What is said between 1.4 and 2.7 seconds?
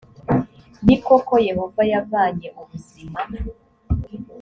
yehova yavanye